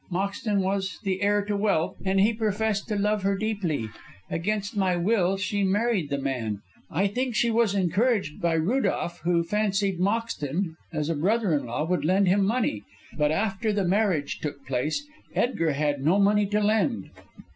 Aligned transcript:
Moxton 0.09 0.61
was 0.61 0.97
the 1.03 1.21
heir 1.21 1.45
to 1.45 1.55
wealth, 1.55 1.95
and 2.03 2.19
he 2.19 2.33
professed 2.33 2.87
to 2.87 2.95
love 2.95 3.21
her 3.21 3.37
deeply. 3.37 3.87
Against 4.31 4.75
my 4.75 4.95
will 4.95 5.37
she 5.37 5.61
married 5.63 6.09
the 6.09 6.17
man. 6.17 6.63
I 6.89 7.05
think 7.05 7.35
she 7.35 7.51
was 7.51 7.75
encouraged 7.75 8.41
by 8.41 8.53
Rudolph, 8.53 9.19
who 9.19 9.43
fancied 9.43 9.99
Moxton, 9.99 10.75
as 10.91 11.07
a 11.11 11.15
brother 11.15 11.53
in 11.53 11.67
law, 11.67 11.83
would 11.85 12.03
lend 12.03 12.29
him 12.29 12.43
money. 12.43 12.81
But 13.15 13.29
after 13.29 13.71
the 13.71 13.85
marriage 13.85 14.39
took 14.39 14.65
place 14.65 15.05
Edgar 15.35 15.73
had 15.73 16.03
no 16.03 16.17
money 16.19 16.47
to 16.47 16.59
lend. 16.59 17.11